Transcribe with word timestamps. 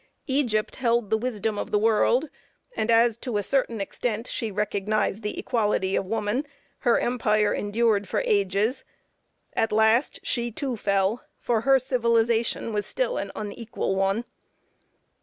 Egypt 0.25 0.77
held 0.77 1.11
the 1.11 1.17
wisdom 1.17 1.59
of 1.59 1.69
the 1.69 1.77
world, 1.77 2.27
and 2.75 2.89
as 2.89 3.17
to 3.17 3.37
a 3.37 3.43
certain 3.43 3.79
extent 3.79 4.25
she 4.25 4.49
recognized 4.49 5.21
the 5.21 5.37
equality 5.37 5.95
of 5.95 6.07
woman, 6.07 6.47
her 6.79 6.99
empire 6.99 7.53
endured 7.53 8.07
for 8.07 8.21
ages; 8.25 8.83
at 9.53 9.71
last, 9.71 10.19
she 10.23 10.49
too 10.51 10.75
fell, 10.75 11.23
for 11.37 11.61
her 11.61 11.77
civilization 11.77 12.73
was 12.73 12.87
still 12.87 13.19
an 13.19 13.31
unequal 13.35 13.95
one. 13.95 14.25